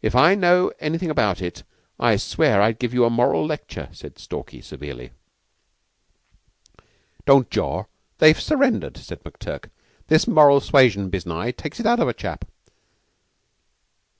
"If 0.00 0.14
I 0.14 0.36
knew 0.36 0.70
anything 0.78 1.10
about 1.10 1.42
it, 1.42 1.64
I 1.98 2.14
swear 2.14 2.62
I'd 2.62 2.78
give 2.78 2.94
you 2.94 3.04
a 3.04 3.10
moral 3.10 3.44
lecture," 3.44 3.88
said 3.90 4.16
Stalky 4.16 4.60
severely. 4.60 5.10
"Don't 7.26 7.50
jaw; 7.50 7.86
they've 8.18 8.40
surrendered," 8.40 8.96
said 8.96 9.24
McTurk. 9.24 9.68
"This 10.06 10.28
moral 10.28 10.60
suasion 10.60 11.10
biznai 11.10 11.50
takes 11.50 11.80
it 11.80 11.86
out 11.86 11.98
of 11.98 12.06
a 12.06 12.14
chap." 12.14 12.44